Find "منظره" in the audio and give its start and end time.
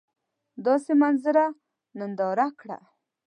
1.01-1.45